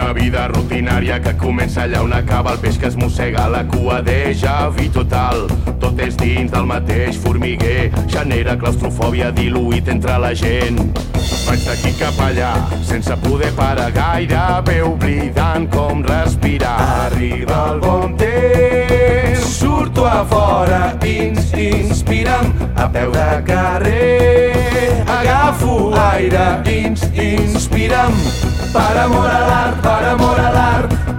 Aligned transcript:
una 0.00 0.12
vida 0.12 0.46
rutinària 0.48 1.18
que 1.20 1.34
comença 1.36 1.82
allà 1.82 2.00
on 2.00 2.12
acaba 2.16 2.54
el 2.54 2.60
peix 2.62 2.78
que 2.80 2.88
es 2.88 2.96
mossega 2.96 3.46
la 3.52 3.60
cua 3.68 3.98
déjà 4.04 4.70
vi 4.72 4.88
total. 4.88 5.44
Tot 5.82 6.00
és 6.00 6.16
dins 6.16 6.50
del 6.52 6.64
mateix 6.68 7.18
formiguer, 7.20 7.90
genera 8.08 8.56
claustrofòbia 8.56 9.30
diluït 9.36 9.90
entre 9.92 10.16
la 10.22 10.32
gent. 10.32 10.80
Vaig 11.44 11.66
d'aquí 11.66 11.92
cap 11.98 12.16
allà, 12.24 12.52
sense 12.86 13.16
poder 13.26 13.52
parar 13.58 13.90
gairebé 13.92 14.80
oblidant 14.86 15.68
com 15.74 16.04
respirar. 16.06 16.78
Arriba 17.06 17.60
el 17.74 17.84
bon 17.84 18.16
temps, 18.20 19.44
surto 19.58 20.06
a 20.08 20.24
fora, 20.24 20.82
ins, 21.04 21.52
inspira'm 21.52 22.54
a 22.76 22.88
peu 22.88 23.12
de 23.12 23.30
carrer. 23.52 25.04
Agafo 25.20 25.89
aire, 26.10 26.62
ins, 26.66 27.02
inspira'm, 27.14 28.16
per 28.72 28.96
amor 29.04 29.28
a 29.30 29.40
l'art, 29.46 29.80
per 29.84 30.02
amor 30.14 30.40
a 30.40 30.50
l'art, 30.56 31.09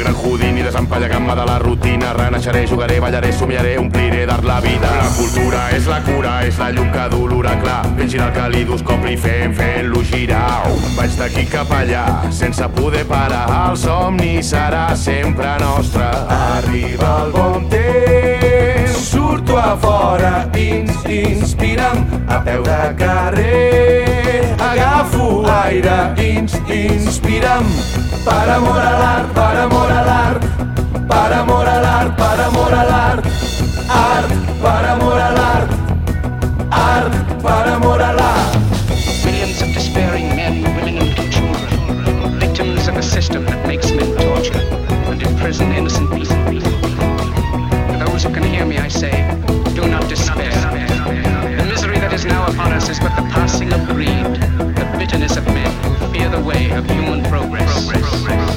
gran 0.00 0.14
Houdini, 0.14 0.62
desempallegant-me 0.62 1.34
de 1.34 1.44
la 1.44 1.58
rutina. 1.58 2.12
Renaixeré, 2.14 2.66
jugaré, 2.66 3.00
ballaré, 3.00 3.32
somiaré, 3.32 3.76
ompliré 3.78 4.24
d'art 4.26 4.44
la 4.44 4.60
vida. 4.60 4.88
La 4.96 5.10
cultura 5.16 5.70
és 5.76 5.86
la 5.86 6.00
cura, 6.06 6.40
és 6.46 6.58
la 6.58 6.70
llum 6.72 6.90
que 6.92 7.06
du 7.12 7.26
l'oracle. 7.28 7.76
Fent 7.98 8.10
girar 8.14 8.30
el 8.30 8.34
calidoscopi, 8.38 9.16
fent, 9.20 9.54
fent-lo 9.58 10.02
girar. 10.08 10.70
Vaig 10.96 11.16
d'aquí 11.20 11.44
cap 11.52 11.70
allà, 11.76 12.04
sense 12.32 12.68
poder 12.76 13.04
parar. 13.08 13.44
El 13.60 13.76
somni 13.76 14.40
serà 14.42 14.88
sempre 14.96 15.52
nostre. 15.60 16.08
Arriba 16.40 17.12
el 17.26 17.32
bon 17.36 17.68
temps, 17.72 18.96
surto 19.10 19.58
a 19.60 19.76
fora, 19.76 20.34
ins, 20.56 21.04
inspira'm 21.04 22.06
a 22.28 22.40
peu 22.46 22.64
de 22.64 22.82
carrer. 22.96 24.56
Agafo 24.60 25.44
aire, 25.64 25.98
ins, 26.24 26.56
inspira'm 26.68 27.68
per 28.24 28.48
amor 28.56 28.78
a 28.78 28.90
l'art, 29.00 29.32
Those 45.80 45.96
who 48.24 48.34
can 48.34 48.42
hear 48.42 48.66
me, 48.66 48.76
I 48.76 48.88
say, 48.88 49.10
do 49.74 49.88
not 49.88 50.08
despair. 50.10 50.50
The 51.56 51.64
misery 51.64 51.98
that 51.98 52.12
is 52.12 52.26
now 52.26 52.46
upon 52.46 52.72
us 52.72 52.90
is 52.90 53.00
but 53.00 53.16
the 53.16 53.22
passing 53.32 53.72
of 53.72 53.86
greed, 53.88 54.26
the 54.76 54.96
bitterness 54.98 55.38
of 55.38 55.46
men 55.46 55.72
who 55.84 56.12
fear 56.12 56.28
the 56.28 56.42
way 56.42 56.70
of 56.70 56.84
human 56.90 57.22
progress. 57.24 57.88
progress. 57.88 58.49